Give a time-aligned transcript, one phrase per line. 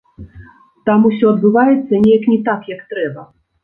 [0.91, 3.33] Там усё адбываецца неяк не так, як трэба.